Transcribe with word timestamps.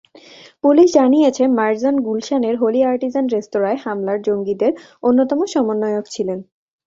Police 0.63 0.87
জানিয়েছে, 0.93 1.43
মারজান 1.57 1.95
গুলশানের 1.99 2.55
Holey 2.57 2.79
Artisan 2.83 3.25
রেস্তোরাঁয় 3.27 3.79
হামলায় 3.83 4.21
জঙ্গিদের 4.27 4.71
অন্যতম 5.03 5.39
সমন্বয়ক 5.53 6.05
ছিলেন। 6.07 6.39